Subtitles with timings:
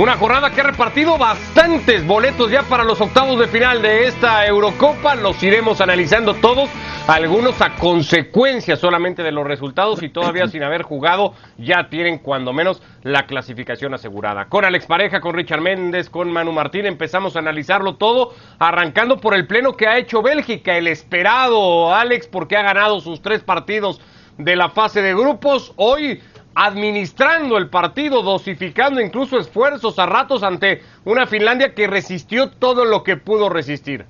[0.00, 4.46] Una jornada que ha repartido bastantes boletos ya para los octavos de final de esta
[4.46, 5.14] Eurocopa.
[5.14, 6.70] Los iremos analizando todos,
[7.06, 12.54] algunos a consecuencia solamente de los resultados y todavía sin haber jugado ya tienen cuando
[12.54, 14.46] menos la clasificación asegurada.
[14.46, 19.34] Con Alex Pareja, con Richard Méndez, con Manu Martín empezamos a analizarlo todo, arrancando por
[19.34, 24.00] el pleno que ha hecho Bélgica, el esperado Alex porque ha ganado sus tres partidos
[24.38, 25.74] de la fase de grupos.
[25.76, 26.22] Hoy
[26.62, 33.02] administrando el partido, dosificando incluso esfuerzos a ratos ante una Finlandia que resistió todo lo
[33.02, 34.04] que pudo resistir.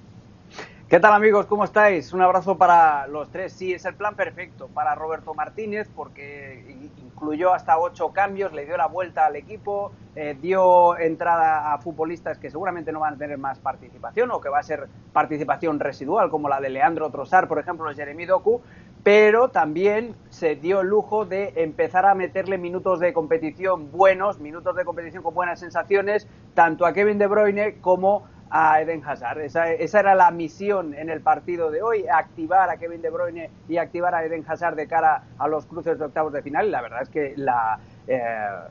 [0.88, 1.46] ¿Qué tal amigos?
[1.46, 2.12] ¿Cómo estáis?
[2.12, 3.52] Un abrazo para los tres.
[3.52, 8.76] Sí, es el plan perfecto para Roberto Martínez porque incluyó hasta ocho cambios, le dio
[8.76, 13.38] la vuelta al equipo, eh, dio entrada a futbolistas que seguramente no van a tener
[13.38, 17.60] más participación o que va a ser participación residual, como la de Leandro Trossard, por
[17.60, 18.60] ejemplo, Jeremy Doku,
[19.02, 24.76] pero también se dio el lujo de empezar a meterle minutos de competición buenos, minutos
[24.76, 29.40] de competición con buenas sensaciones, tanto a Kevin De Bruyne como a Eden Hazard.
[29.40, 33.78] Esa, era la misión en el partido de hoy, activar a Kevin De Bruyne y
[33.78, 36.66] activar a Eden Hazard de cara a los cruces de octavos de final.
[36.66, 37.78] Y la verdad es que la,
[38.12, 38.20] eh,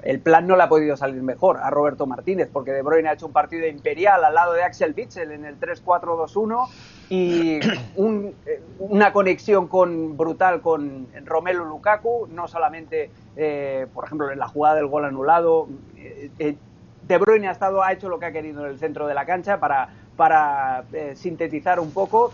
[0.04, 3.14] el plan no le ha podido salir mejor a Roberto Martínez, porque De Bruyne ha
[3.14, 6.68] hecho un partido imperial al lado de Axel Witsel en el 3-4-2-1
[7.08, 7.60] y
[7.96, 14.50] eh, una conexión con, brutal con Romelu Lukaku, no solamente, eh, por ejemplo, en la
[14.50, 15.70] jugada del gol anulado.
[15.96, 19.26] de Bruyne ha, estado, ha hecho lo que ha querido en el centro de la
[19.26, 22.34] cancha para, para sintetizar un poco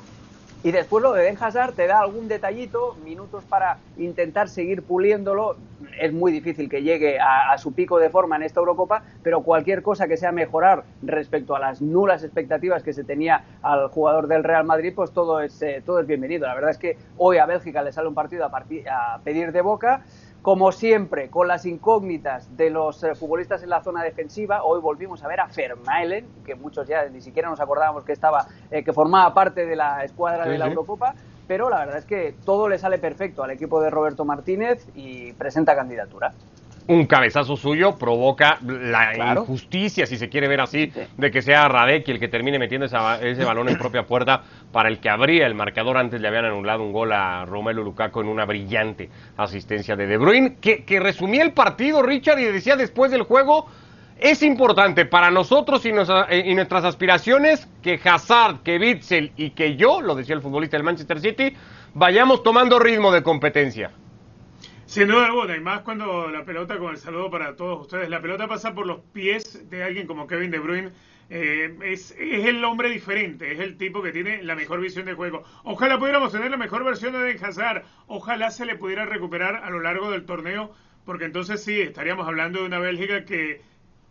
[0.65, 5.57] y después lo de Den Hazard te da algún detallito, minutos para intentar seguir puliéndolo.
[6.01, 9.83] Es muy difícil que llegue a, su pico de forma en esta Eurocopa, pero cualquier
[9.83, 14.43] cosa que sea mejorar respecto a las nulas expectativas que se tenía al jugador del
[14.43, 16.47] Real Madrid, pues todo es, eh, todo es bienvenido.
[16.47, 19.61] La verdad es que hoy a Bélgica le sale un partido a, a pedir de
[19.61, 20.01] boca
[20.45, 25.23] como siempre, con las incógnitas de los eh, futbolistas en la zona defensiva, hoy volvimos
[25.23, 28.93] a ver a Vermaelen, que muchos ya ni siquiera nos acordábamos que estaba, eh, que
[28.93, 31.15] formaba parte de la escuadra de la Eurocopa,
[31.47, 35.33] pero la verdad es que todo le sale perfecto al equipo de Roberto Martínez y
[35.33, 36.31] presenta candidatura
[36.87, 42.07] un cabezazo suyo provoca la injusticia, si se quiere ver así, de que sea Radek
[42.09, 45.97] el que termine metiendo ese balón en propia puerta para el que abría el marcador.
[45.97, 50.17] Antes le habían anulado un gol a Romelu Lukaku en una brillante asistencia de De
[50.17, 53.67] Bruyne, que, que resumía el partido, Richard, y decía después del juego,
[54.19, 59.75] es importante para nosotros y, eh, y, nuestras aspiraciones que Hazard, que Witzel y que
[59.75, 61.53] yo, lo decía el futbolista del Manchester City,
[61.93, 63.91] vayamos tomando ritmo de competencia.
[64.85, 68.21] Sin duda alguna, y más cuando la pelota, con el saludo para todos ustedes, la
[68.21, 70.91] pelota pasa por los pies de alguien como Kevin De Bruyne.
[71.31, 75.43] Eh, es, el hombre diferente, es el tipo que tiene la mejor visión de juego.
[75.63, 79.71] Ojalá pudiéramos tener la mejor versión de Den Hazard, ojalá se le pudiera recuperar a
[79.71, 80.71] lo largo del torneo,
[81.03, 83.61] porque entonces sí, estaríamos hablando de una Bélgica que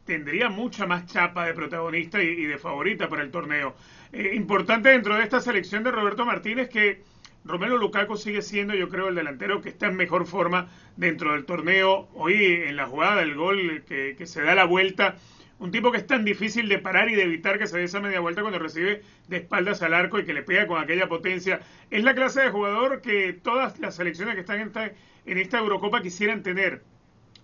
[0.05, 3.77] tendría mucha más chapa de protagonista y, de favorita para el torneo.
[4.13, 7.05] Eh, importante dentro de esta selección de Roberto Martínez que
[7.45, 11.45] Romero Lukaku sigue siendo, yo creo, el delantero que está en mejor forma dentro del
[11.45, 12.09] torneo.
[12.15, 15.17] Hoy en la jugada del gol que, se da la vuelta,
[15.59, 18.01] un tipo que es tan difícil de parar y de evitar que se dé esa
[18.01, 21.61] media vuelta cuando recibe de espaldas al arco y que le pega con aquella potencia.
[21.91, 24.93] Es la clase de jugador que todas las selecciones que están en esta,
[25.27, 26.83] en esta Eurocopa quisieran tener.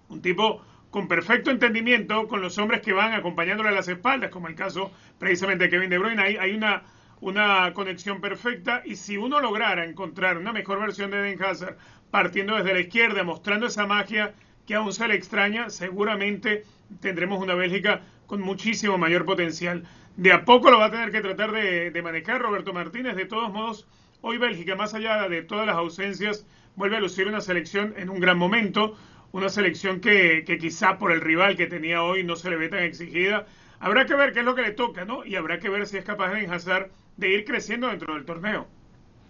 [0.08, 4.48] Un tipo con perfecto entendimiento con los hombres que van acompañándole a las espaldas, como
[4.48, 6.22] el caso precisamente de Kevin De Bruyne.
[6.22, 6.84] Hay, hay una
[7.20, 11.76] una conexión perfecta y si uno lograra encontrar una mejor versión de Eden Hazard
[12.10, 14.34] partiendo desde la izquierda, mostrando esa magia
[14.66, 16.64] que aún se le extraña, seguramente
[17.00, 19.84] tendremos una Bélgica con muchísimo mayor potencial.
[20.16, 23.16] De a poco lo va a tener que tratar de, manejar Roberto Martínez.
[23.16, 23.86] De todos modos,
[24.20, 28.20] hoy Bélgica, más allá de todas las ausencias, vuelve a lucir una selección en un
[28.20, 28.96] gran momento.
[29.32, 32.68] Una selección que, que quizá por el rival que tenía hoy no se le ve
[32.68, 33.46] tan exigida.
[33.78, 35.24] Habrá que ver qué es lo que le toca, ¿no?
[35.24, 36.90] Y habrá que ver si es capaz de enjazar
[37.20, 38.66] de ir creciendo dentro del torneo.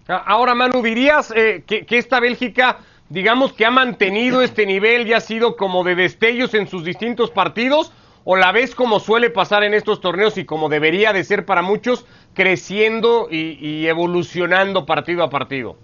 [0.08, 2.78] Ahora, Manu, dirías eh, que, esta Bélgica,
[3.08, 7.30] digamos que ha mantenido este nivel y ha sido como de destellos en sus distintos
[7.30, 7.92] partidos,
[8.24, 11.62] o la ves como suele pasar en estos torneos y como debería de ser para
[11.62, 15.76] muchos, creciendo y, evolucionando partido a partido.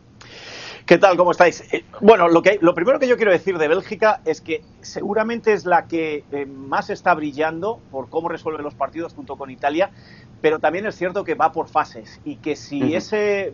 [0.87, 1.17] ¿Qué tal?
[1.17, 1.65] ¿Cómo estáis?
[1.73, 5.53] Eh, bueno, lo, que, lo primero que yo quiero decir de Bélgica es que seguramente
[5.53, 9.91] es la que eh, más está brillando por cómo resuelve los partidos junto con Italia,
[10.47, 13.53] pero también es cierto que va por fases y que si ese...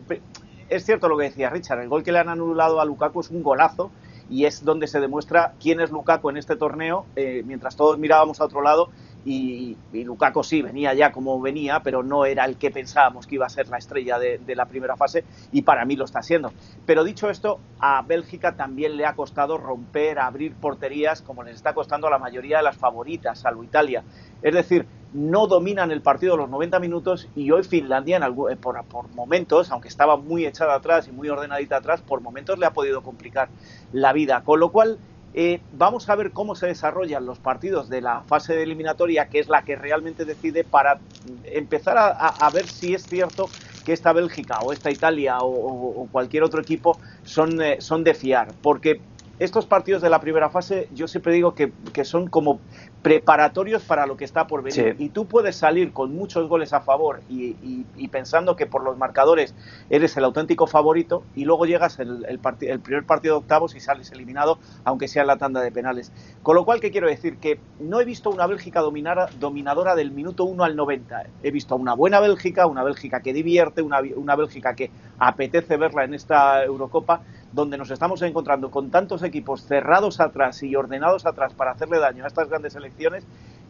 [0.69, 3.31] Es cierto lo que decía Richard, el gol que le han anulado a Lukaku es
[3.31, 3.91] un golazo
[4.29, 8.43] y es donde se demuestra quién es Lukaku en este torneo, eh, mientras todos mirábamos
[8.43, 8.91] a otro lado
[9.25, 13.47] y, Lukaku sí venía ya como venía, pero no era el que pensábamos que iba
[13.47, 16.53] a ser la estrella de, la primera fase y para mí lo está siendo.
[16.85, 21.73] Pero dicho esto, a Bélgica también le ha costado romper, abrir porterías como les está
[21.73, 24.03] costando a la mayoría de las favoritas, salvo Italia.
[24.43, 29.09] Es decir, no dominan el partido los 90 minutos y hoy Finlandia eh, por, por,
[29.15, 33.03] momentos, aunque estaba muy echada atrás y muy ordenadita atrás, por momentos le ha podido
[33.03, 33.49] complicar
[33.93, 34.43] la vida.
[34.43, 34.99] Con lo cual
[35.35, 39.39] eh, vamos a ver cómo se desarrollan los partidos de la fase de eliminatoria, que
[39.39, 40.99] es la que realmente decide para
[41.45, 43.47] empezar a, ver si es cierto
[43.85, 48.53] que esta Bélgica o esta Italia o, cualquier otro equipo son, eh, son de fiar.
[48.61, 49.01] Porque
[49.45, 52.61] estos partidos de la primera fase yo siempre digo que, que son como
[53.03, 54.95] preparatorios para lo que está por venir.
[54.99, 59.55] Y tú puedes salir con muchos goles a favor y, pensando que por los marcadores
[59.89, 63.81] eres el auténtico favorito y luego llegas el, el, el, primer partido de octavos y
[63.81, 66.13] sales eliminado, aunque sea en la tanda de penales.
[66.43, 67.39] Con lo cual, ¿qué quiero decir?
[67.39, 71.25] Que no he visto una Bélgica dominadora del minuto 1 al 90.
[71.43, 76.05] He visto una buena Bélgica, una Bélgica que divierte, una, una Bélgica que apetece verla
[76.05, 77.23] en esta Eurocopa
[77.53, 82.25] donde nos estamos encontrando con tantos equipos cerrados atrás y ordenados atrás para hacerle daño
[82.25, 83.27] a estas grandes selecciones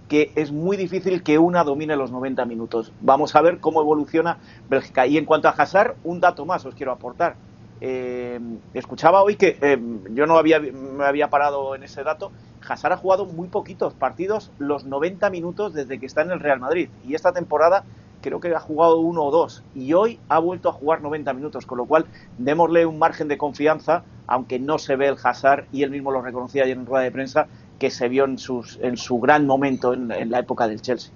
[0.08, 2.92] que es muy difícil que una domine los 90 minutos.
[3.00, 4.36] Vamos a ver cómo evoluciona
[4.68, 5.06] Bélgica.
[5.06, 7.36] Y en cuanto a Hazard, un dato más os quiero aportar.
[7.80, 8.38] Eh,
[8.74, 9.78] escuchaba hoy que eh,
[10.10, 12.30] yo no había, me había parado en ese dato.
[12.68, 16.60] Hazard ha jugado muy poquitos partidos los 90 minutos desde que está en el Real
[16.60, 16.90] Madrid.
[17.06, 17.84] Y esta temporada
[18.22, 21.66] creo que ha jugado uno o dos y hoy ha vuelto a jugar 90 minutos,
[21.66, 22.06] con lo cual
[22.38, 26.22] démosle un margen de confianza, aunque no se ve el Hazard y él mismo lo
[26.22, 27.48] reconocía ayer en rueda de prensa,
[27.78, 31.12] que se vio en, sus, en su gran momento en, la época del Chelsea.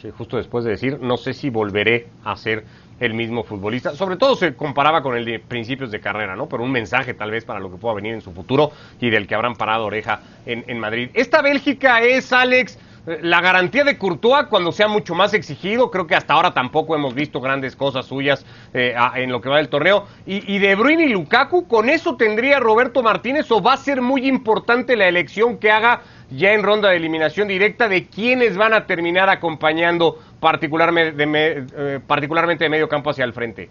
[0.00, 2.64] Sí, justo después de decir, no sé si volveré a ser
[2.98, 3.94] el mismo futbolista.
[3.94, 6.48] Sobre todo se comparaba con el de principios de carrera, ¿no?
[6.48, 9.26] Pero un mensaje tal vez para lo que pueda venir en su futuro y del
[9.26, 11.10] que habrán parado oreja en, en Madrid.
[11.14, 16.14] Esta Bélgica es, Alex, la garantía de Courtois cuando sea mucho más exigido, creo que
[16.14, 20.06] hasta ahora tampoco hemos visto grandes cosas suyas eh, en lo que va del torneo.
[20.24, 24.28] Y, De Bruyne y Lukaku, ¿con eso tendría Roberto Martínez o va a ser muy
[24.28, 28.86] importante la elección que haga ya en ronda de eliminación directa de quiénes van a
[28.86, 33.68] terminar acompañando particularmente de, eh, particularmente de medio campo hacia el frente?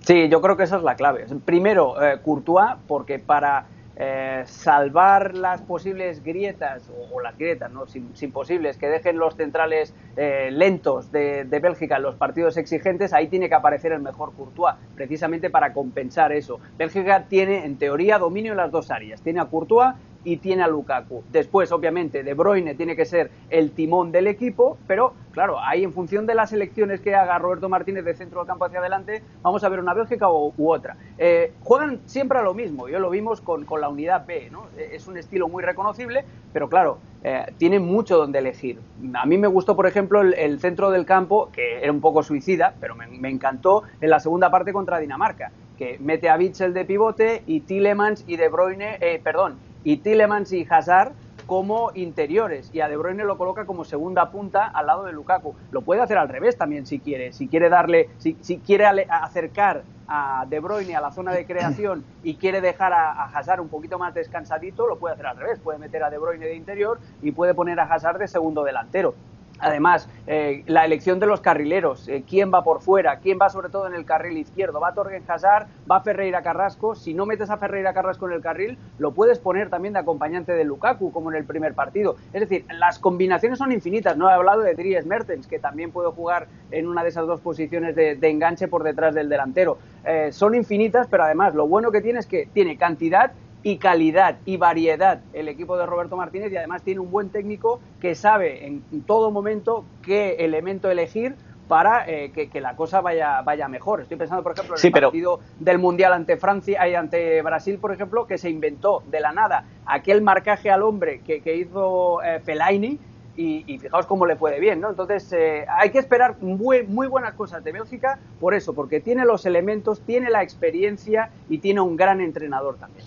[0.00, 1.24] Sí, yo creo que esa es la clave.
[1.46, 3.66] Primero, eh, Courtois, porque para
[3.96, 7.86] eh, salvar las posibles grietas, o, las grietas, ¿no?
[7.86, 13.28] Sin, posibles, que dejen los centrales eh, lentos de, Bélgica en los partidos exigentes, ahí
[13.28, 16.58] tiene que aparecer el mejor Courtois, precisamente para compensar eso.
[16.76, 19.22] Bélgica tiene, en teoría, dominio en las dos áreas.
[19.22, 19.94] Tiene a Courtois
[20.24, 21.22] y tiene a Lukaku.
[21.30, 25.92] Después, obviamente, De Bruyne tiene que ser el timón del equipo, pero claro, ahí en
[25.92, 29.62] función de las elecciones que haga Roberto Martínez de centro del campo hacia adelante, vamos
[29.64, 30.96] a ver una Bélgica u, otra.
[31.18, 34.66] Eh, juegan siempre a lo mismo, yo lo vimos con, la unidad B, ¿no?
[34.76, 38.80] Eh, es un estilo muy reconocible, pero claro, eh, tiene mucho donde elegir.
[39.14, 42.74] A mí me gustó, por ejemplo, el, centro del campo, que era un poco suicida,
[42.80, 46.84] pero me, me encantó en la segunda parte contra Dinamarca que mete a Bitzel de
[46.84, 51.12] pivote y Tillemans y De Bruyne, eh, perdón, y Tillemans y Hazard
[51.46, 55.54] como interiores y a De Bruyne lo coloca como segunda punta al lado de Lukaku.
[55.70, 59.82] Lo puede hacer al revés también si quiere, si quiere darle, si, si quiere acercar
[60.08, 63.68] a De Bruyne a la zona de creación y quiere dejar a, a, Hazard un
[63.68, 66.98] poquito más descansadito, lo puede hacer al revés, puede meter a De Bruyne de interior
[67.22, 69.14] y puede poner a Hazard de segundo delantero.
[69.60, 73.68] Además, eh, la elección de los carrileros, eh, quién va por fuera, quién va sobre
[73.68, 77.56] todo en el carril izquierdo, va Torgen Hazard, va Ferreira Carrasco, si no metes a
[77.56, 81.36] Ferreira Carrasco en el carril, lo puedes poner también de acompañante de Lukaku, como en
[81.36, 82.16] el primer partido.
[82.32, 86.10] Es decir, las combinaciones son infinitas, no he hablado de Dries Mertens, que también puede
[86.10, 89.78] jugar en una de esas dos posiciones de, enganche por detrás del delantero.
[90.04, 93.32] Eh, son infinitas, pero además lo bueno que tiene es que tiene cantidad
[93.64, 97.80] y calidad y variedad el equipo de Roberto Martínez y además tiene un buen técnico
[98.00, 101.34] que sabe en todo momento qué elemento elegir
[101.68, 104.02] para eh, que, la cosa vaya, vaya mejor.
[104.02, 107.92] Estoy pensando, por ejemplo, en el partido del Mundial ante Francia y ante Brasil, por
[107.92, 112.98] ejemplo, que se inventó de la nada aquel marcaje al hombre que, hizo eh, Fellaini
[113.36, 114.90] y, fijaos cómo le puede bien, ¿no?
[114.90, 119.24] Entonces eh, hay que esperar muy, muy buenas cosas de Bélgica por eso, porque tiene
[119.24, 123.04] los elementos, tiene la experiencia y tiene un gran entrenador también.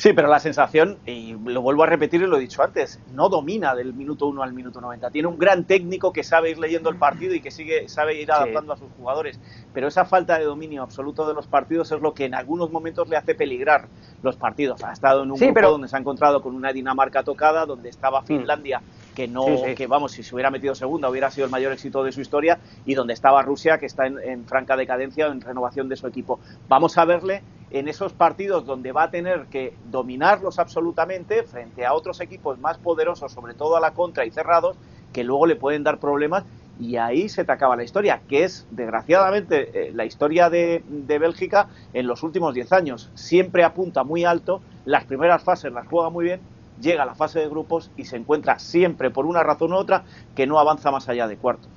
[0.00, 3.28] Sí, pero la sensación, y lo vuelvo a repetir y lo he dicho antes, no
[3.28, 5.10] domina del minuto 1 al minuto 90.
[5.10, 8.32] Tiene un gran técnico que sabe ir leyendo el partido y que sigue, sabe ir
[8.32, 9.38] adaptando a sus jugadores.
[9.74, 13.10] Pero esa falta de dominio absoluto de los partidos es lo que en algunos momentos
[13.10, 13.88] le hace peligrar
[14.22, 14.82] los partidos.
[14.84, 18.22] Ha estado en un grupo donde se ha encontrado con una Dinamarca tocada, donde estaba
[18.22, 18.24] mm.
[18.24, 18.80] Finlandia,
[19.14, 19.44] que no,
[19.76, 22.58] que vamos, si se hubiera metido segunda hubiera sido el mayor éxito de su historia,
[22.86, 26.06] y donde estaba Rusia, que está en, en franca decadencia o en renovación de su
[26.06, 26.40] equipo.
[26.70, 31.92] Vamos a verle en esos partidos donde va a tener que dominarlos absolutamente frente a
[31.92, 34.76] otros equipos más poderosos, sobre todo a la contra y cerrados,
[35.12, 36.44] que luego le pueden dar problemas
[36.80, 41.18] y ahí se te acaba la historia, que es, desgraciadamente, eh, la historia de, de,
[41.18, 43.10] Bélgica en los últimos 10 años.
[43.14, 46.40] Siempre apunta muy alto, las primeras fases las juega muy bien,
[46.80, 50.04] llega a la fase de grupos y se encuentra siempre, por una razón u otra,
[50.34, 51.68] que no avanza más allá de cuartos.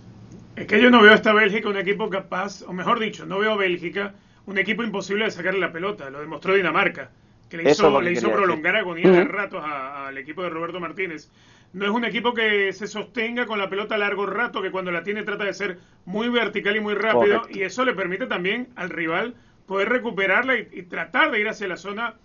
[0.56, 3.40] Es que yo no veo a esta Bélgica un equipo capaz, o mejor dicho, no
[3.40, 4.14] veo a Bélgica
[4.46, 7.10] un equipo imposible de sacarle la pelota, lo demostró Dinamarca,
[7.58, 11.30] que le hizo, le hizo prolongar agonía de ratos al equipo de Roberto Martínez.
[11.72, 14.92] No es un equipo que se sostenga con la pelota a largo rato, que cuando
[14.92, 18.70] la tiene trata de ser muy vertical y muy rápido, y eso le permite también
[18.76, 19.36] al rival
[19.68, 22.16] poder recuperarla y, tratar de ir hacia la zona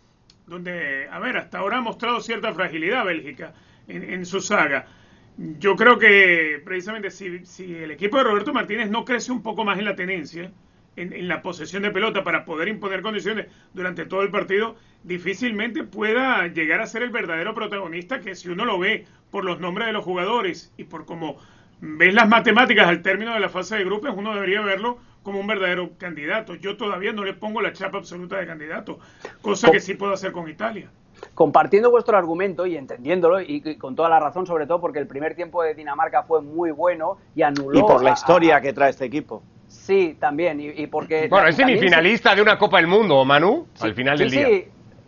[0.47, 3.53] donde, a ver, hasta ahora ha mostrado cierta fragilidad Bélgica
[3.87, 4.87] en su saga.
[5.37, 9.63] Yo creo que precisamente si, si, el equipo de Roberto Martínez no crece un poco
[9.63, 10.51] más en la tenencia,
[11.03, 16.47] en, la posesión de pelota para poder imponer condiciones durante todo el partido, difícilmente pueda
[16.49, 19.93] llegar a ser el verdadero protagonista que si uno lo ve por los nombres de
[19.93, 21.37] los jugadores y por cómo
[21.81, 25.47] ves las matemáticas al término de la fase de grupos, uno debería verlo como un
[25.47, 26.55] verdadero candidato.
[26.55, 28.99] Yo todavía no le pongo la chapa absoluta de candidato,
[29.43, 30.91] cosa que sí puedo hacer con Italia
[31.35, 35.35] compartiendo vuestro argumento y entendiéndolo, y, con toda la razón, sobre todo porque el primer
[35.35, 37.79] tiempo de Dinamarca fue muy bueno y anuló.
[37.79, 39.43] Y por la historia que trae este equipo.
[39.89, 41.29] Sí, también, y, porque.
[41.29, 44.47] Bueno, es semifinalista de una Copa del Mundo, Manu, al final del día.
[44.47, 44.65] Sí,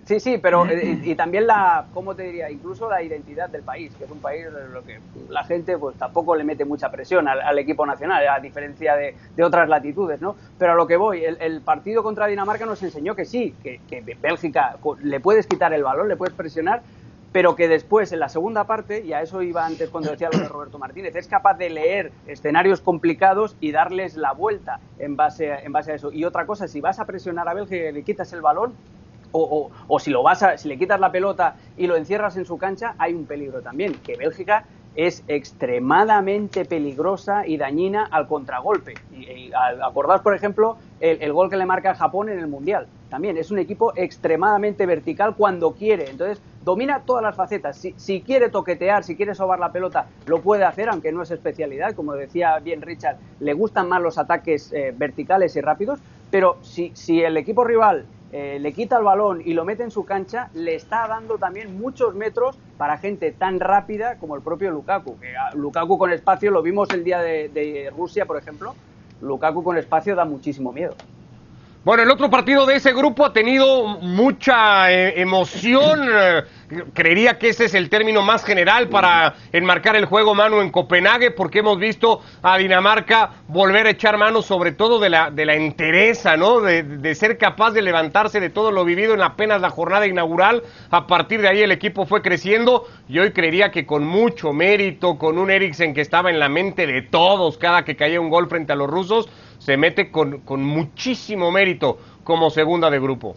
[0.06, 2.50] Sí, sí, pero eh, y, también la, ¿cómo te diría?
[2.50, 5.96] Incluso la identidad del país, que es un país en lo que la gente pues
[5.99, 10.34] tampoco le mete mucha presión al, equipo nacional, a diferencia de, otras latitudes, ¿no?
[10.58, 14.00] Pero a lo que voy, el, partido contra Dinamarca nos enseñó que sí, que, que
[14.20, 16.82] Bélgica le puedes quitar el balón, le puedes presionar,
[17.32, 20.38] pero que después, en la segunda parte, y a eso iba antes cuando decía lo
[20.38, 25.52] de Roberto Martínez, es capaz de leer escenarios complicados y darles la vuelta en base,
[25.62, 26.12] en base a eso.
[26.12, 28.75] Y otra cosa, si vas a presionar a Bélgica y le quitas el balón,
[29.32, 32.44] o, o, si lo vas a, si le quitas la pelota y lo encierras en
[32.44, 34.64] su cancha, hay un peligro también, que Bélgica
[34.96, 38.94] es extremadamente peligrosa y dañina al contragolpe.
[39.12, 42.88] Y, acordaos, por ejemplo, el, gol que le marca a Japón en el Mundial.
[43.10, 46.08] También es un equipo extremadamente vertical cuando quiere.
[46.08, 47.84] Entonces, domina todas las facetas.
[47.96, 51.94] Si, quiere toquetear, si quiere sobar la pelota, lo puede hacer, aunque no es especialidad.
[51.94, 56.00] Como decía bien Richard, le gustan más los ataques eh, verticales y rápidos.
[56.30, 59.90] Pero si, si el equipo rival eh, le quita el balón y lo mete en
[59.90, 64.70] su cancha, le está dando también muchos metros para gente tan rápida como el propio
[64.70, 65.16] Lukaku.
[65.54, 68.76] Lukaku con espacio, lo vimos el día de Rusia, por ejemplo,
[69.20, 70.94] Lukaku con espacio da muchísimo miedo.
[71.82, 76.10] Bueno, el otro partido de ese grupo ha tenido mucha eh, emoción.
[76.12, 76.42] Eh,
[76.92, 81.30] creería que ese es el término más general para enmarcar el juego mano en Copenhague,
[81.30, 85.54] porque hemos visto a Dinamarca volver a echar mano sobre todo de la, de la
[85.54, 86.60] entereza, ¿no?
[86.60, 90.62] De, de, ser capaz de levantarse de todo lo vivido en apenas la jornada inaugural.
[90.90, 95.16] A partir de ahí el equipo fue creciendo y hoy creería que con mucho mérito,
[95.16, 98.50] con un Eriksen que estaba en la mente de todos cada que caía un gol
[98.50, 103.34] frente a los rusos se mete con, con muchísimo mérito como segunda de grupo.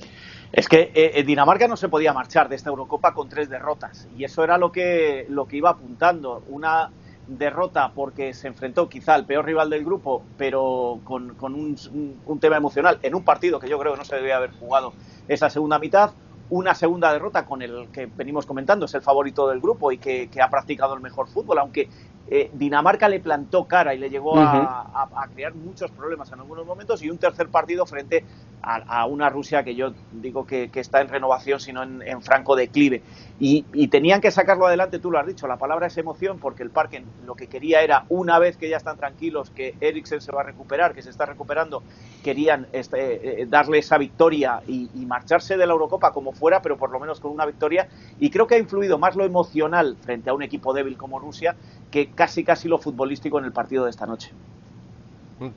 [0.51, 4.07] Es que eh, eh, Dinamarca no se podía marchar de esta Eurocopa con tres derrotas
[4.17, 6.43] y eso era lo que, lo que iba apuntando.
[6.47, 6.91] Una
[7.27, 11.75] derrota porque se enfrentó quizá al peor rival del grupo, pero con, con un,
[12.25, 14.93] un, tema emocional en un partido que yo creo que no se debía haber jugado
[15.27, 16.11] esa segunda mitad.
[16.49, 20.29] Una segunda derrota con el que venimos comentando, es el favorito del grupo y que,
[20.29, 21.89] que ha practicado el mejor fútbol, aunque
[22.29, 27.01] eh, Dinamarca le plantó cara y le llegó a, crear muchos problemas en algunos momentos
[27.03, 28.23] y un tercer partido frente
[28.61, 33.03] a, una Rusia que yo digo que, está en renovación, sino en, franco declive.
[33.39, 36.69] Y, tenían que sacarlo adelante, tú lo has dicho, la palabra es emoción, porque el
[36.69, 40.41] Parque lo que quería era, una vez que ya están tranquilos, que Eriksen se va
[40.41, 41.83] a recuperar, que se está recuperando,
[42.23, 46.77] querían este, eh, darle esa victoria y, y, marcharse de la Eurocopa como fuera, pero
[46.77, 47.89] por lo menos con una victoria.
[48.19, 51.55] Y creo que ha influido más lo emocional frente a un equipo débil como Rusia
[51.93, 54.31] que casi casi lo futbolístico en el partido de esta noche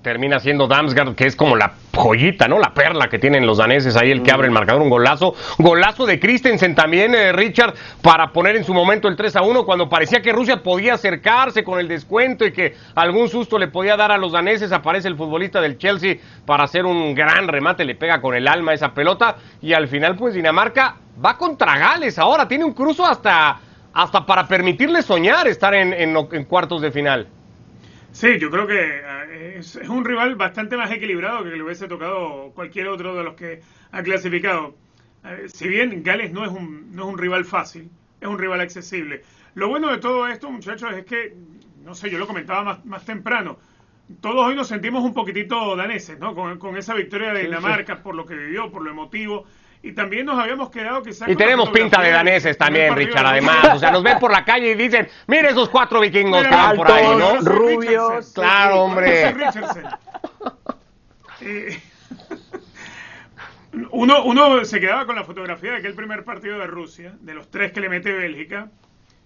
[0.03, 2.59] termina siendo Damsgaard, que es como la joyita, ¿no?
[2.59, 5.35] La perla que tienen los daneses ahí, el que abre el marcador, un golazo.
[5.59, 9.65] Golazo de Christensen también, eh, Richard, para poner en su momento el 3 a 1,
[9.65, 13.97] cuando parecía que Rusia podía acercarse con el descuento y que algún susto le podía
[13.97, 14.73] dar a los daneses.
[14.73, 18.75] Aparece el futbolista del Chelsea para hacer un gran remate, le pega con el alma
[18.75, 19.37] esa pelota.
[19.63, 23.59] Y al final, pues Dinamarca va contra Gales ahora, tiene un cruzo hasta,
[23.97, 27.27] hasta para permitirle soñar estar en, en cuartos de final.
[28.13, 32.53] Sí, yo creo que eh, es, un rival bastante más equilibrado que le hubiese tocado
[32.55, 33.63] cualquier otro de los que
[33.93, 34.75] ha clasificado.
[35.25, 38.61] Eh, si bien Gales no es, un, no es un rival fácil, es un rival
[38.61, 39.23] accesible.
[39.55, 41.35] Lo bueno de todo esto, muchachos, es que,
[41.83, 43.59] no sé, yo lo comentaba más, más temprano,
[44.21, 46.35] todos hoy nos sentimos un poquitito daneses, ¿no?
[46.35, 49.47] Con, esa victoria de Dinamarca, por lo que vivió, por lo emotivo.
[49.83, 51.29] Y también nos habíamos quedado quizás.
[51.29, 53.77] Y tenemos pinta de daneses también, Richard, además.
[53.77, 56.77] O sea, nos ven por la calle y dicen, mire esos cuatro vikingos que van
[56.77, 57.37] por ahí, ¿no?
[57.41, 58.33] Rubios.
[58.35, 59.35] Claro, hombre.
[63.91, 67.51] uno, uno se quedaba con la fotografía de aquel primer partido de Rusia, de los
[67.51, 68.69] tres que le mete Bélgica,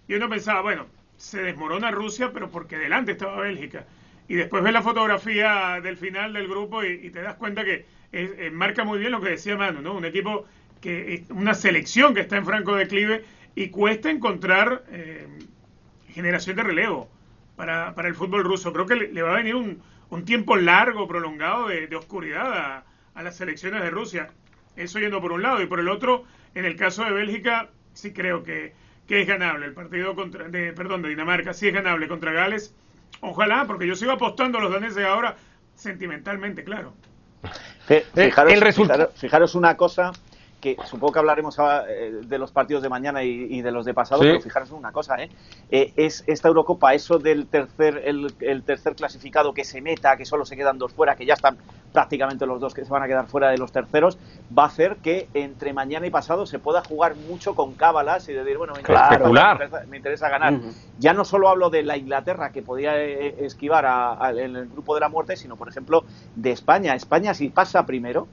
[0.09, 3.85] y uno pensaba, bueno, se desmorona Rusia, pero porque delante estaba Bélgica.
[4.26, 8.50] Y después ves la fotografía del final del grupo y, te das cuenta que eh,
[8.52, 9.95] marca muy bien lo que decía Manu, ¿no?
[9.95, 10.47] Un equipo
[10.81, 13.25] que una selección que está en franco declive
[13.55, 15.26] y cuesta encontrar eh,
[16.09, 17.11] generación de relevo
[17.57, 18.73] para, para, el fútbol ruso.
[18.73, 23.23] Creo que le, va a venir un, un tiempo largo, prolongado de, oscuridad a, a,
[23.23, 24.31] las selecciones de Rusia.
[24.76, 25.62] Eso yendo por un lado.
[25.62, 26.25] Y por el otro,
[26.55, 28.73] en el caso de Bélgica, sí creo que,
[29.07, 29.67] que es ganable.
[29.67, 32.75] El partido contra, de, perdón, de Dinamarca sí es ganable contra Gales.
[33.21, 35.37] Ojalá, porque yo sigo apostando a los daneses ahora
[35.75, 36.95] sentimentalmente, claro.
[38.14, 39.11] Fijaros, el resultado.
[39.14, 40.12] fijaros una cosa
[40.61, 41.57] que supongo que hablaremos
[41.88, 44.93] eh, de los partidos de mañana y, de los de pasado, pero fijaros en una
[44.93, 45.31] cosa, ¿eh?
[45.71, 45.93] ¿eh?
[45.97, 50.57] es esta Eurocopa, eso del tercer, el, tercer clasificado que se meta, que solo se
[50.57, 51.57] quedan dos fuera, que ya están
[51.93, 54.19] prácticamente los dos que se van a quedar fuera de los terceros,
[54.57, 58.33] va a hacer que entre mañana y pasado se pueda jugar mucho con cábalas y
[58.33, 60.61] decir, bueno, me interesa, me interesa, ganar.
[60.99, 63.87] Ya no solo hablo de la Inglaterra, que podía eh, esquivar
[64.37, 66.05] en el grupo de la muerte, sino, por ejemplo,
[66.37, 66.95] de España.
[66.95, 68.29] España, si pasa primero,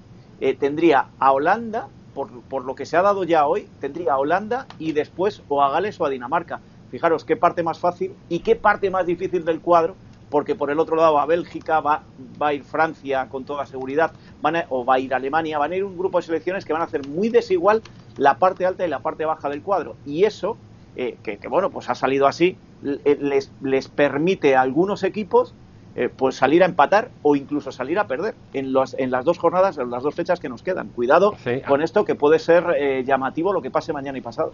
[0.59, 1.87] tendría a Holanda,
[2.25, 5.69] por, lo que se ha dado ya hoy, tendría a Holanda y después o a
[5.69, 6.59] Gales o a Dinamarca.
[6.89, 9.95] Fijaros qué parte más fácil y qué parte más difícil del cuadro,
[10.29, 12.03] porque por el otro lado a Bélgica, va,
[12.41, 15.75] va a ir Francia con toda seguridad, van o va a ir Alemania, van a
[15.75, 17.81] ir un grupo de selecciones que van a hacer muy desigual
[18.17, 19.95] la parte alta y la parte baja del cuadro.
[20.05, 20.57] Y eso,
[20.95, 25.53] eh, que, que, bueno, pues ha salido así, les, les permite a algunos equipos
[25.99, 29.39] eh, pues salir a empatar o incluso salir a perder en, los, en las dos
[29.39, 30.89] jornadas, en las dos fechas que nos quedan.
[30.89, 31.33] Cuidado
[31.67, 34.53] con esto que puede ser eh, llamativo lo que pase mañana y pasado.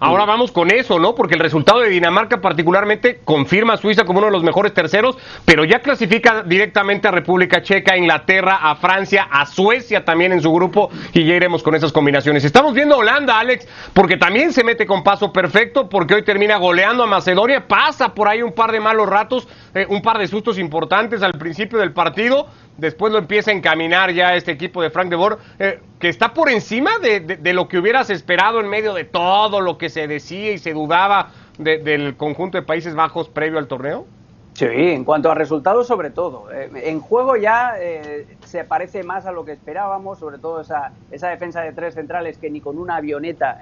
[0.00, 1.14] Ahora vamos con eso, ¿no?
[1.14, 5.16] Porque el resultado de Dinamarca particularmente confirma a Suiza como uno de los mejores terceros,
[5.44, 10.42] pero ya clasifica directamente a República Checa, a Inglaterra, a Francia, a Suecia también en
[10.42, 12.44] su grupo y ya iremos con esas combinaciones.
[12.44, 16.56] Estamos viendo a Holanda, Alex, porque también se mete con paso perfecto, porque hoy termina
[16.56, 20.26] goleando a Macedonia, pasa por ahí un par de malos ratos, eh, un par de
[20.26, 24.90] sustos importantes al principio del partido, después lo empieza a encaminar ya este equipo de
[24.90, 28.94] Frank de Boer, eh, que está por encima de, lo que hubieras esperado en medio
[28.94, 33.58] de todo lo que se decía y se dudaba del conjunto de Países Bajos previo
[33.58, 34.06] al torneo?
[34.54, 36.50] Sí, en cuanto a resultados sobre todo.
[36.52, 40.92] Eh, en juego ya eh, se parece más a lo que esperábamos, sobre todo esa,
[41.10, 43.58] esa defensa de tres centrales que ni con una avioneta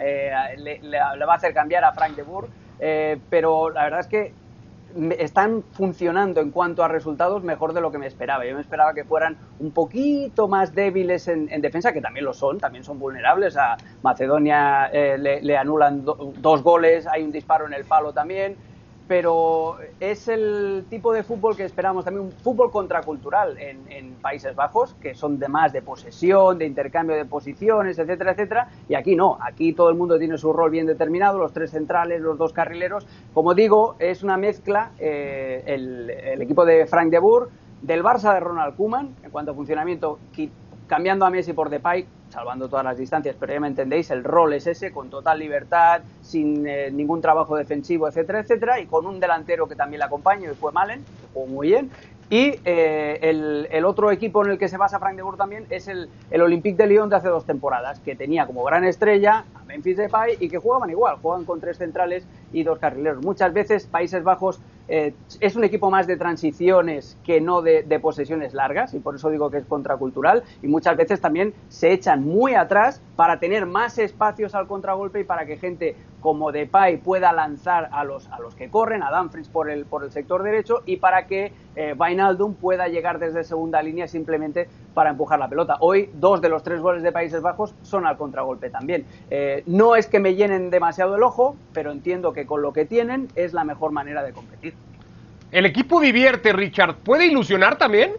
[0.56, 2.48] le, va a hacer cambiar a Frank de Boer,
[3.30, 4.34] pero la verdad es que
[5.18, 8.46] están funcionando en cuanto a resultados mejor de lo que me esperaba.
[8.46, 12.58] Yo me esperaba que fueran un poquito más débiles en, defensa, que también lo son,
[12.58, 13.56] también son vulnerables.
[13.56, 18.56] A Macedonia eh, le, anulan dos goles, hay un disparo en el palo también
[19.12, 24.94] pero es el tipo de fútbol que esperamos también, un fútbol contracultural en, Países Bajos,
[24.94, 29.36] que son de más de posesión, de intercambio de posiciones, etcétera, etcétera, y aquí no,
[29.38, 33.06] aquí todo el mundo tiene su rol bien determinado, los tres centrales, los dos carrileros,
[33.34, 37.48] como digo, es una mezcla, eh, el, equipo de Frank de Boer,
[37.82, 40.20] del Barça de Ronald Koeman, en cuanto a funcionamiento,
[40.86, 44.54] cambiando a Messi por Depay, salvando todas las distancias, pero ya me entendéis, el rol
[44.54, 49.20] es ese, con total libertad, sin eh, ningún trabajo defensivo, etcétera, etcétera, y con un
[49.20, 51.90] delantero que también le acompaña, y fue Malen, jugó muy bien,
[52.30, 55.86] y eh, el, otro equipo en el que se basa Frank de Boer también es
[55.86, 59.64] el, el, Olympique de Lyon de hace dos temporadas, que tenía como gran estrella a
[59.64, 63.22] Memphis Depay y que jugaban igual, juegan con tres centrales y dos carrileros.
[63.22, 64.60] Muchas veces Países Bajos
[64.94, 69.30] eh, es un equipo más de transiciones que no de, posesiones largas y por eso
[69.30, 73.96] digo que es contracultural y muchas veces también se echan muy atrás para tener más
[73.96, 78.54] espacios al contragolpe y para que gente como Depay pueda lanzar a los, a los
[78.54, 81.94] que corren, a Dumfries por el, por el sector derecho y para que eh,
[82.60, 85.76] pueda llegar desde segunda línea simplemente para empujar la pelota.
[85.80, 89.04] Hoy dos de los tres goles de Países Bajos son al contragolpe también.
[89.30, 92.84] Eh, no es que me llenen demasiado el ojo, pero entiendo que con lo que
[92.84, 94.74] tienen es la mejor manera de competir.
[95.50, 96.96] ¿El equipo divierte, Richard?
[96.96, 98.12] ¿Puede ilusionar también?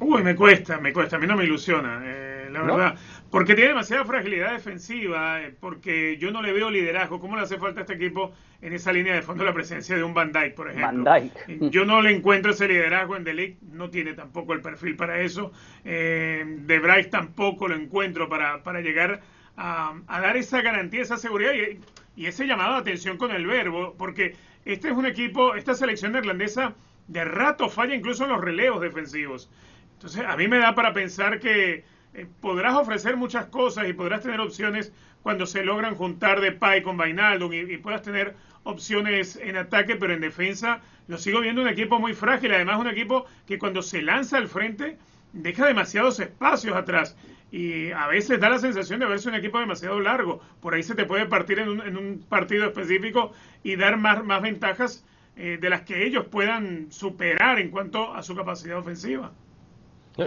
[0.00, 1.16] Uy, me cuesta, me cuesta.
[1.16, 2.94] A mí no me ilusiona, eh, la verdad.
[3.30, 7.20] Porque tiene demasiada fragilidad defensiva, eh, porque yo no le veo liderazgo.
[7.20, 10.02] ¿Cómo le hace falta a este equipo en esa línea de fondo la presencia de
[10.02, 11.04] un Van Dijk, por ejemplo?
[11.04, 11.70] Van Dijk.
[11.70, 15.52] Yo no le encuentro ese liderazgo en Delic, no tiene tampoco el perfil para eso.
[15.84, 19.20] Eh, de Bryce tampoco lo encuentro para, para llegar
[19.58, 21.80] a, dar esa garantía, esa seguridad y,
[22.16, 26.12] y, ese llamado de atención con el verbo, porque este es un equipo, esta selección
[26.12, 26.74] neerlandesa
[27.08, 29.50] de rato falla incluso en los relevos defensivos.
[29.94, 34.22] Entonces, a mí me da para pensar que eh, podrás ofrecer muchas cosas y podrás
[34.22, 34.92] tener opciones
[35.22, 39.96] cuando se logran juntar de Pai con Vainaldo y, y puedas tener opciones en ataque,
[39.96, 43.82] pero en defensa lo sigo viendo un equipo muy frágil, además un equipo que cuando
[43.82, 44.98] se lanza al frente
[45.32, 47.16] deja demasiados espacios atrás
[47.50, 50.40] y a veces da la sensación de verse un equipo demasiado largo.
[50.60, 54.22] Por ahí se te puede partir en un, en un partido específico y dar más,
[54.24, 55.04] más ventajas
[55.36, 59.32] eh, de las que ellos puedan superar en cuanto a su capacidad ofensiva.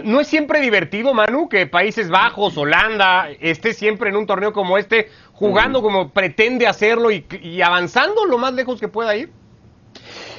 [0.04, 4.78] ¿No es siempre divertido, Manu, que Países Bajos, Holanda, esté siempre en un torneo como
[4.78, 9.30] este, jugando como pretende hacerlo y, y avanzando lo más lejos que pueda ir?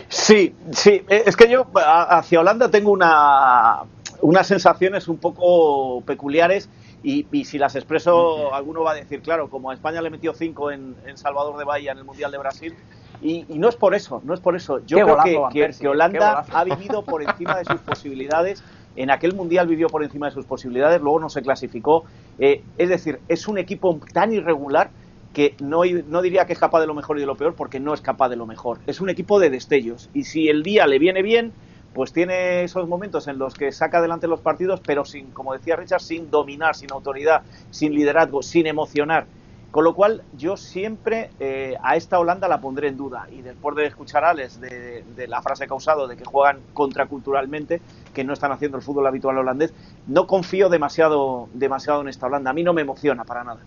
[0.08, 3.84] Sí, sí, eh, es que yo hacia Holanda tengo una,
[4.22, 6.68] unas sensaciones un poco peculiares
[7.04, 10.34] y, y, si las expreso, alguno va a decir, claro, como a España le metió
[10.34, 12.76] cinco en, en Salvador de Bahía en el Mundial de Brasil,
[13.22, 14.80] y, y, no es por eso, no es por eso.
[14.86, 18.64] Yo qué creo golazo, que, que, que, Holanda ha vivido por encima de sus posibilidades.
[18.96, 22.04] En aquel mundial vivió por encima de sus posibilidades, luego no se clasificó.
[22.40, 24.92] Eh, es decir, es un equipo tan irregular
[25.34, 27.94] que no, diría que es capaz de lo mejor y de lo peor, porque no
[27.94, 28.80] es capaz de lo mejor.
[28.86, 30.10] Es un equipo de destellos.
[30.14, 31.52] Y si el día le viene bien,
[31.94, 35.76] pues tiene esos momentos en los que saca adelante los partidos, pero sin, como decía
[35.76, 39.26] Richard, sin dominar, sin autoridad, sin liderazgo, sin emocionar.
[39.74, 43.26] Con lo cual, yo siempre eh, a esta Holanda la pondré en duda.
[43.32, 47.82] Y después de escuchar a Alex de, de, la frase causado de que juegan contraculturalmente,
[48.14, 49.74] que no están haciendo el fútbol habitual holandés,
[50.06, 52.52] no confío demasiado, demasiado en esta Holanda.
[52.52, 53.62] A mí no me emociona para nada.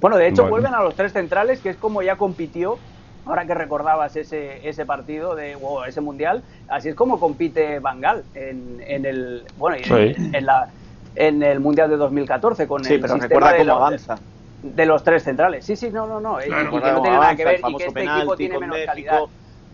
[0.00, 0.54] Bueno, de hecho, bueno.
[0.56, 2.78] vuelven a los tres centrales, que es como ya compitió
[3.24, 8.24] ahora que recordabas ese, ese partido de wow, ese mundial, así es como compite Bangal
[8.34, 9.92] en, en el bueno sí.
[9.92, 10.68] en, en, la
[11.14, 14.31] en el mundial de 2014 con sí, el pero recuerda cómo avanza de
[14.62, 15.64] los tres centrales.
[15.64, 17.76] Sí, sí, no, no, no, claro, y, y que no tiene nada que ver y
[17.76, 19.20] que este penalti, equipo tiene menos México, calidad.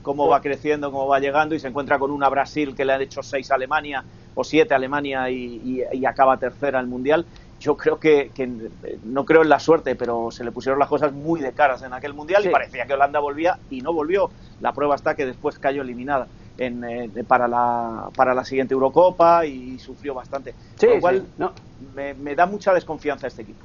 [0.03, 3.01] cómo va creciendo, cómo va llegando y se encuentra con una Brasil que le ha
[3.01, 5.37] hecho seis a Alemania o siete a Alemania y,
[5.93, 7.27] y, y acaba tercera el mundial
[7.61, 8.49] yo creo que, que,
[9.05, 11.93] no creo en la suerte, pero se le pusieron las cosas muy de caras en
[11.93, 12.49] aquel mundial sí.
[12.49, 14.31] y parecía que Holanda volvía y no volvió.
[14.61, 19.45] La prueba está que después cayó eliminada en, eh, para, la, para la siguiente Eurocopa
[19.45, 20.55] y sufrió bastante.
[20.77, 21.53] Sí, Con lo cual sí, no.
[21.95, 23.65] me, me, da mucha desconfianza este equipo.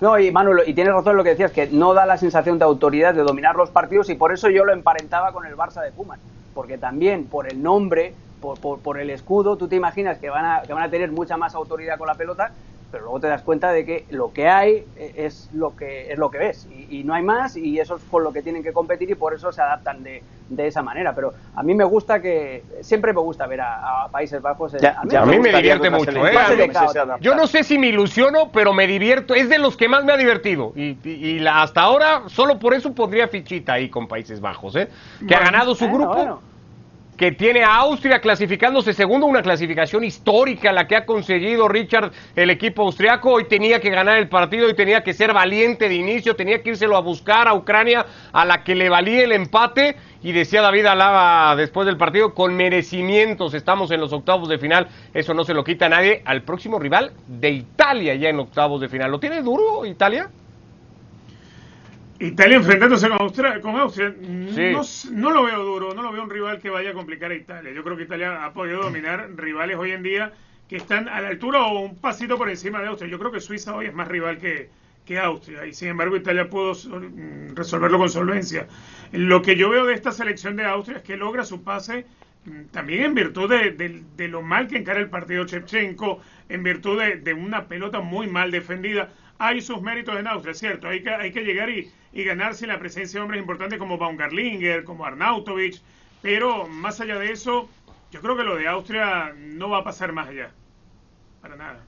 [0.00, 2.58] No, y Manuel, y tienes razón en lo que decías, que no da la sensación
[2.58, 5.82] de autoridad de dominar los partidos y por eso yo lo emparentaba con el Barça
[5.82, 6.18] de Kuman,
[6.54, 10.44] porque también por el nombre, por, por, por el escudo, tú te imaginas que van,
[10.44, 12.52] a, que van a tener mucha más autoridad con la pelota,
[12.90, 14.84] pero luego te das cuenta de que lo que hay
[15.16, 18.02] es lo que es lo que ves y, y, no hay más y eso es
[18.04, 21.14] con lo que tienen que competir y por eso se adaptan de, de esa manera.
[21.14, 24.96] Pero a mí me gusta que siempre me gusta ver a, a Países Bajos ya,
[25.00, 26.32] a mí, a mí me, me divierte mucho ¿eh?
[27.20, 29.34] yo no sé si me ilusiono pero me divierto.
[29.34, 30.72] Es de los que más me ha divertido.
[30.76, 34.76] Y, y, y la, hasta ahora solo por eso podría fichita ahí con Países Bajos
[34.76, 34.88] ¿eh?
[35.18, 36.14] que bueno, ha ganado su bueno, grupo.
[36.14, 36.53] bueno
[37.16, 42.50] que tiene a Austria clasificándose segundo, una clasificación histórica la que ha conseguido Richard, el
[42.50, 43.32] equipo austriaco.
[43.32, 46.70] Hoy tenía que ganar el partido y tenía que ser valiente de inicio, tenía que
[46.70, 49.96] írselo a buscar a Ucrania, a la que le valía el empate.
[50.22, 54.88] Y decía David Alaba después del partido, con merecimientos estamos en los octavos de final,
[55.12, 56.22] eso no se lo quita nadie.
[56.24, 59.10] Al próximo rival de Italia ya en octavos de final.
[59.10, 60.30] ¿Lo tiene duro Italia?
[62.26, 64.72] Italia enfrentándose con Austria, con Austria sí.
[64.72, 64.82] no,
[65.12, 67.72] no, lo veo duro, no lo veo un rival que vaya a complicar a Italia.
[67.72, 70.32] Yo creo que Italia ha podido dominar rivales hoy en día
[70.68, 73.10] que están a la altura o un pasito por encima de Austria.
[73.10, 74.70] Yo creo que Suiza hoy es más rival que,
[75.04, 78.66] que Austria y sin embargo Italia pudo mm, resolverlo con solvencia.
[79.12, 82.06] Lo que yo veo de esta selección de Austria es que logra su pase
[82.46, 86.62] mm, también en virtud de, de, de lo mal que encara el partido Shevchenko, en
[86.62, 91.02] virtud de, de una pelota muy mal defendida hay sus méritos en Austria, cierto, hay
[91.02, 95.04] que, hay que llegar y, y ganarse la presencia de hombres importantes como Baumgartlinger, como
[95.04, 95.80] Arnautovic,
[96.22, 97.68] pero más allá de eso,
[98.10, 100.50] yo creo que lo de Austria no va a pasar más allá,
[101.40, 101.84] para nada.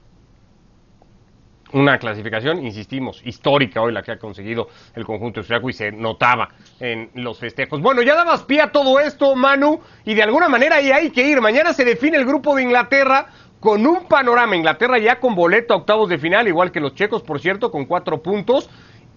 [1.73, 6.49] Una clasificación, insistimos, histórica hoy la que ha conseguido el conjunto austriaco y se notaba
[6.79, 7.81] en los festejos.
[7.81, 11.27] Bueno, ya dabas pie a todo esto, Manu, y de alguna manera ahí hay que
[11.27, 11.41] ir.
[11.41, 13.27] Mañana se define el grupo de Inglaterra
[13.59, 14.55] con un panorama.
[14.55, 17.85] Inglaterra ya con boleto a octavos de final, igual que los checos, por cierto, con
[17.85, 18.69] cuatro puntos.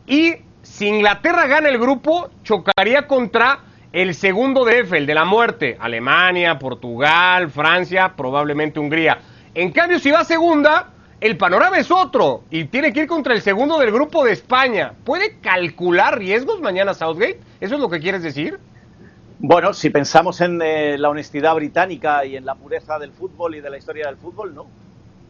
[0.07, 3.61] Y si Inglaterra gana el grupo, chocaría contra
[3.93, 5.77] el segundo de F, el de la muerte.
[5.81, 9.19] Alemania, Portugal, Francia, probablemente Hungría.
[9.55, 12.45] En cambio, si va segunda, el panorama es otro.
[12.51, 14.93] Y tiene que ir contra el segundo del grupo de España.
[15.05, 17.41] ¿Puede calcular riesgos mañana Southgate?
[17.61, 18.59] ¿Eso es lo que quieres decir?
[19.43, 23.61] Bueno, si pensamos en eh, la honestidad británica y en la pureza del fútbol y
[23.63, 24.67] de la historia del fútbol, no.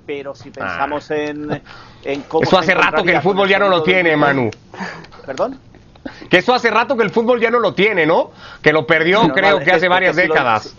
[0.05, 1.17] Pero si pensamos ah.
[1.17, 1.63] en,
[2.03, 2.43] en, cómo.
[2.43, 4.51] Eso hace rato que el fútbol ya no lo tiene, Manu.
[5.25, 5.61] ¿Perdón?
[6.29, 8.33] Que eso hace rato que el fútbol ya no lo tiene, ¿no?
[8.61, 10.75] Que lo perdió, creo que hace varias que décadas.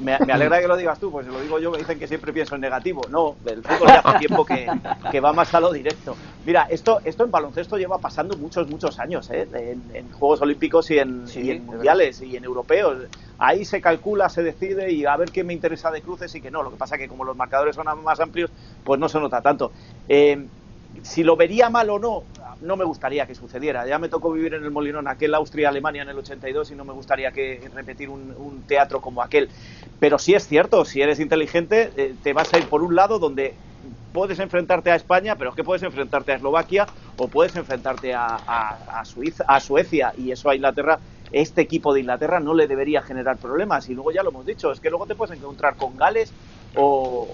[0.00, 2.32] Lo, Me, alegra que lo digas tú, pues lo digo yo, me dicen que siempre
[2.32, 3.02] pienso en negativo.
[3.08, 4.66] No, el fútbol ya hace tiempo que,
[5.12, 6.16] que, va más a lo directo.
[6.44, 9.46] Mira, esto, esto en baloncesto lleva pasando muchos, muchos años, ¿eh?
[9.52, 11.24] en, Juegos Olímpicos y en,
[11.64, 13.06] Mundiales y en Europeos.
[13.38, 16.50] Ahí se calcula, se decide y a ver qué me interesa de cruces y qué
[16.50, 16.62] no.
[16.62, 18.50] Lo que pasa que como los marcadores son más amplios,
[18.82, 19.70] pues no se nota tanto.
[20.08, 20.46] Eh,
[21.02, 22.24] si lo vería mal o no,
[22.60, 23.86] no me gustaría que sucediera.
[23.86, 26.92] Ya me tocó vivir en el Molinón, aquel Austria-Alemania en el 82, y no me
[26.92, 29.48] gustaría que repetir un, teatro como aquel.
[30.00, 33.18] Pero sí es cierto, si eres inteligente, eh, te vas a ir por un lado
[33.18, 33.54] donde
[34.12, 39.02] puedes enfrentarte a España, pero es que puedes enfrentarte a Eslovaquia o puedes enfrentarte a,
[39.04, 40.98] Suiza, a Suecia, y eso a Inglaterra
[41.32, 43.88] este equipo de Inglaterra no le debería generar problemas.
[43.88, 46.32] Y luego ya lo hemos dicho, es que luego te puedes encontrar con Gales
[46.76, 47.26] o,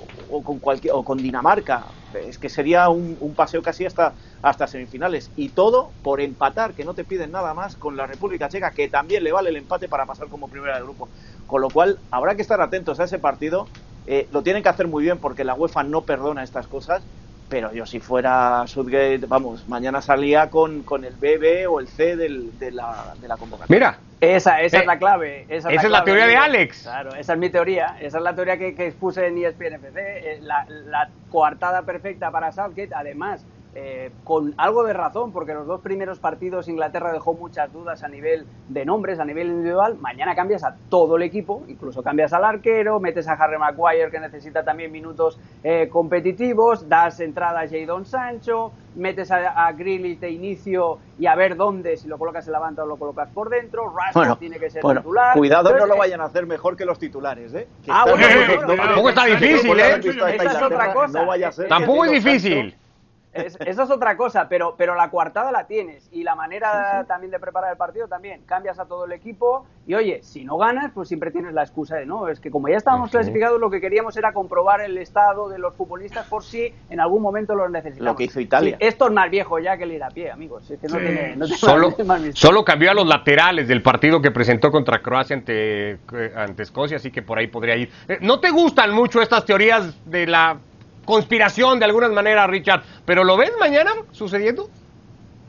[0.44, 1.84] con cualquier o con Dinamarca.
[2.14, 5.30] Es que sería un, paseo casi hasta, hasta semifinales.
[5.36, 8.88] Y todo por empatar, que no te piden nada más con la República Checa, que
[8.88, 11.08] también le vale el empate para pasar como primera de grupo.
[11.46, 13.66] Con lo cual, habrá que estar atentos a ese partido.
[14.10, 17.02] Eh, lo tienen que hacer muy bien porque la UEFA no perdona estas cosas
[17.48, 22.16] pero yo si fuera Southgate, vamos, mañana salía con, con el B, o el C
[22.16, 23.76] del, de, la, de la convocatoria.
[23.76, 23.98] Mira.
[24.20, 25.46] Esa, esa es la clave.
[25.48, 26.82] Esa es, la, teoría de Alex.
[26.82, 27.96] Claro, esa es mi teoría.
[28.00, 30.00] Esa es la teoría que, que expuse en ESPN FC.
[30.00, 33.44] Eh, la, la coartada perfecta para Southgate, además,
[33.74, 38.08] eh, con algo de razón, porque los dos primeros partidos Inglaterra dejó muchas dudas a
[38.08, 39.96] nivel de nombres, a nivel individual.
[40.00, 44.20] Mañana cambias a todo el equipo, incluso cambias al arquero, metes a Harry Maguire que
[44.20, 50.30] necesita también minutos eh, competitivos, das entrada a Jadon Sancho, metes a, a Grealish de
[50.30, 53.48] inicio y a ver dónde, si lo colocas en la banda o lo colocas por
[53.50, 53.94] dentro.
[53.94, 55.36] Rashford tiene que ser titular.
[55.36, 57.68] Cuidado, no lo eh, vayan a hacer mejor que los titulares, ¿eh?
[57.88, 58.26] ah, bueno,
[58.76, 60.00] tampoco está difícil, ¿eh?
[60.34, 61.24] Esa es otra cosa.
[61.68, 62.87] Tampoco es difícil esa
[63.32, 67.70] es otra cosa, pero, pero la coartada la tienes y la manera también de preparar
[67.70, 68.42] el partido también.
[68.46, 71.96] Cambias a todo el equipo y oye, si no ganas, pues siempre tienes la excusa
[71.96, 75.48] de no, es que como ya estábamos clasificados, lo que queríamos era comprobar el estado
[75.48, 78.12] de los futbolistas por si en algún momento los necesitamos.
[78.12, 78.76] Lo que hizo Italia.
[78.80, 80.70] esto es más viejo ya que el ir a pie, amigos.
[80.70, 81.94] Es que no tiene, solo,
[82.34, 86.96] solo cambió a los laterales del partido que presentó contra Croacia ante, eh, ante Escocia,
[86.96, 87.90] así que por ahí podría ir.
[88.08, 90.58] Eh, ¿No te gustan mucho estas teorías de la
[91.08, 92.82] conspiración de alguna manera, Richard.
[93.06, 94.68] ¿Pero lo ves mañana sucediendo?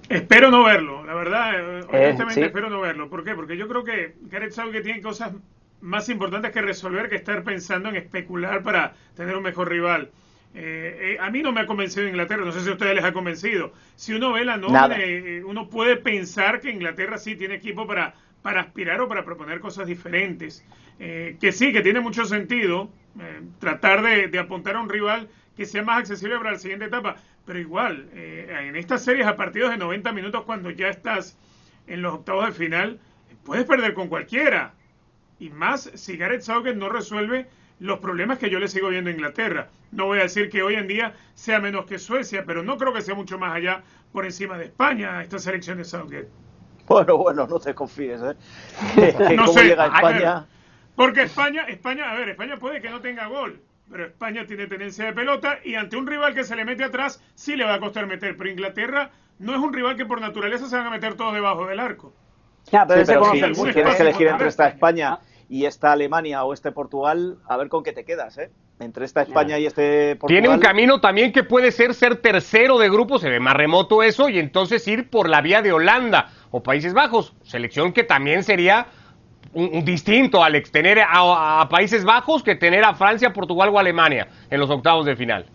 [0.07, 3.09] Espero no verlo, la verdad, eh, honestamente espero no verlo.
[3.09, 3.35] ¿Por qué?
[3.35, 5.33] Porque yo creo que Gareth que tiene cosas
[5.81, 10.09] más importantes que resolver que estar pensando en especular para tener un mejor rival.
[10.55, 13.03] Eh, eh, a mí no me ha convencido Inglaterra, no sé si a ustedes les
[13.03, 13.73] ha convencido.
[13.97, 14.97] Si uno ve la nómina,
[15.45, 19.87] uno puede pensar que Inglaterra sí tiene equipo para, para aspirar o para proponer cosas
[19.87, 20.65] diferentes.
[20.97, 22.89] que sí, que tiene mucho sentido
[23.59, 25.27] tratar de, de apuntar a un rival
[25.59, 27.17] que sea más accesible para la siguiente etapa.
[27.45, 31.37] Pero igual, eh, en estas series a partidos de 90 minutos, cuando ya estás
[31.85, 32.99] en los octavos de final,
[33.43, 34.71] puedes perder con cualquiera.
[35.37, 37.47] Y más si Gareth Southgate no resuelve
[37.79, 39.67] los problemas que yo le sigo viendo a Inglaterra.
[39.91, 42.93] No voy a decir que hoy en día sea menos que Suecia, pero no creo
[42.93, 46.29] que sea mucho más allá por encima de España esta selección de Southgate.
[46.87, 49.35] Bueno, bueno, no te confíes, ¿eh?
[49.35, 50.47] no sé, llega España?
[50.95, 55.05] porque España, España, a ver, España puede que no tenga gol, pero España tiene tenencia
[55.05, 57.79] de pelota y ante un rival que se le mete atrás sí le va a
[57.79, 61.15] costar meter, pero Inglaterra no es un rival que por naturaleza se van a meter
[61.15, 62.13] todos debajo del arco.
[62.71, 67.37] Ya, pero, si tienes que elegir entre esta España y esta Alemania o este Portugal,
[67.47, 68.51] a ver con qué te quedas, ¿eh?
[68.79, 70.41] Entre esta España y este Portugal.
[70.41, 74.03] Tiene un camino también que puede ser ser tercero de grupo, se ve más remoto
[74.03, 78.43] eso, y entonces ir por la vía de Holanda o Países Bajos, selección que también
[78.43, 78.87] sería
[79.53, 84.69] distinto, Alex, tener a, Países Bajos que tener a Francia, Portugal o Alemania en los
[84.69, 85.45] octavos de final.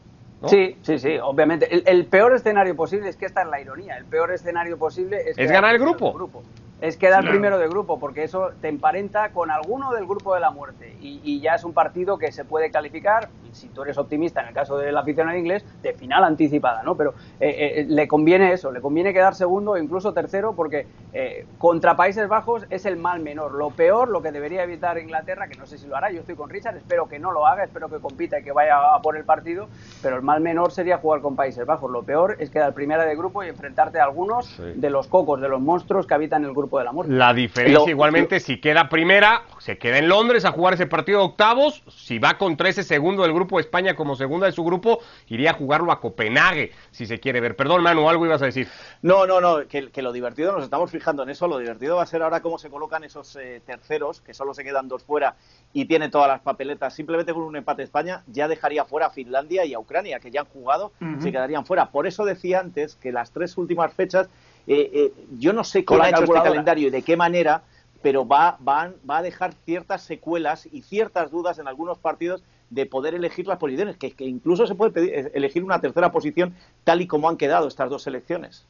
[0.46, 1.68] Sí, sí, sí, obviamente.
[1.90, 3.96] El, peor escenario posible es que esta es la ironía.
[3.96, 6.12] El peor escenario posible es, es ganar el grupo.
[6.12, 6.42] grupo
[6.80, 10.50] es quedar primero de grupo, porque eso te emparenta con alguno del grupo de la
[10.50, 10.96] muerte.
[11.00, 14.54] Y, ya es un partido que se puede calificar, si tú eres optimista en el
[14.54, 16.96] caso del aficionado inglés, de final anticipada, ¿no?
[16.96, 21.46] Pero eh, eh, le conviene eso, le conviene quedar segundo o incluso tercero, porque eh,
[21.58, 23.52] contra Países Bajos es el mal menor.
[23.52, 26.34] Lo peor, lo que debería evitar Inglaterra, que no sé si lo hará, yo estoy
[26.34, 29.16] con Richard, espero que no lo haga, espero que compita y que vaya a por
[29.16, 29.68] el partido,
[30.02, 31.90] pero el mal menor sería jugar con Países Bajos.
[31.90, 35.48] Lo peor es quedar primera de grupo y enfrentarte a algunos de los cocos, de
[35.48, 37.12] los monstruos que habitan el grupo de la muerte.
[37.12, 41.24] La diferencia igualmente, si queda primera, se queda en Londres a jugar ese partido de
[41.26, 41.82] octavos.
[41.88, 45.52] Si va contra ese segundo del grupo de España como segunda de su grupo, iría
[45.52, 47.56] a jugarlo a Copenhague, si se quiere ver.
[47.56, 48.68] Perdón, Manu, algo ibas a decir.
[49.02, 52.06] No, no, no, que, lo divertido, nos estamos fijando en eso, lo divertido va a
[52.06, 55.36] ser ahora cómo se colocan esos eh, terceros, que solo se quedan dos fuera
[55.72, 56.94] y tiene todas las papeletas.
[56.94, 60.40] Simplemente con un empate España ya dejaría fuera a Finlandia y a Ucrania, que ya
[60.40, 61.90] han jugado, se quedarían fuera.
[61.90, 64.28] Por eso decía antes que las tres últimas fechas
[64.66, 67.62] eh, eh, yo no sé cómo ha hecho este calendario y de qué manera,
[68.02, 72.86] pero va, va, va a dejar ciertas secuelas y ciertas dudas en algunos partidos de
[72.86, 77.00] poder elegir las posiciones, que, que incluso se puede pedir, elegir una tercera posición tal
[77.00, 78.66] y como han quedado estas dos elecciones.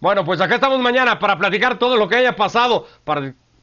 [0.00, 2.86] Bueno, pues acá estamos mañana para platicar todo lo que haya pasado,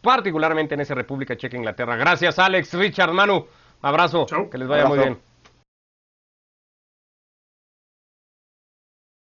[0.02, 1.96] particularmente en esa República Checa, Inglaterra.
[1.96, 3.46] Gracias, Alex, Richard, Manu.
[3.82, 4.26] Abrazo.
[4.50, 5.19] Que les vaya muy bien.